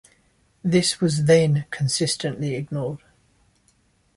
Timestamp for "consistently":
1.69-2.55